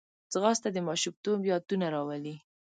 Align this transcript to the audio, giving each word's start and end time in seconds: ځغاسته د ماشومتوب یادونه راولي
ځغاسته 0.33 0.69
د 0.73 0.77
ماشومتوب 0.87 1.39
یادونه 1.51 1.85
راولي 1.95 2.35